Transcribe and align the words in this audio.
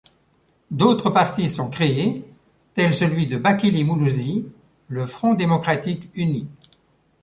D'autres 0.71 1.11
partis 1.11 1.51
sont 1.51 1.69
créés 1.69 2.25
tel 2.73 2.91
celui 2.91 3.27
de 3.27 3.37
Bakili 3.37 3.83
Muluzi, 3.83 4.47
le 4.87 5.05
Front 5.05 5.35
démocratique 5.35 6.09
uni. 6.15 6.47